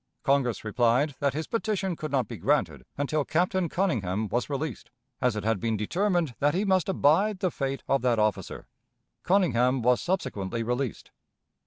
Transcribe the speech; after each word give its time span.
Congress 0.23 0.63
replied 0.65 1.13
that 1.19 1.35
his 1.35 1.45
petition 1.45 1.95
could 1.95 2.11
not 2.11 2.27
be 2.27 2.37
granted 2.39 2.85
until 2.97 3.23
Captain 3.23 3.69
Conyngham 3.69 4.29
was 4.29 4.49
released, 4.49 4.89
"as 5.21 5.35
it 5.35 5.43
had 5.43 5.59
been 5.59 5.77
determined 5.77 6.33
that 6.39 6.55
he 6.55 6.65
must 6.65 6.89
abide 6.89 7.37
the 7.37 7.51
fate 7.51 7.83
of 7.87 8.01
that 8.01 8.17
officer." 8.17 8.65
Conyngham 9.23 9.83
was 9.83 10.01
subsequently 10.01 10.63
released. 10.63 11.11